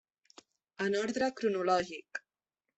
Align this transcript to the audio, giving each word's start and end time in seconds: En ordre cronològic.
En 0.85 0.97
ordre 1.03 1.29
cronològic. 1.43 2.25